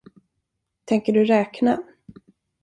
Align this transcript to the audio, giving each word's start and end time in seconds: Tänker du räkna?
Tänker 0.85 1.13
du 1.13 1.25
räkna? 1.25 1.83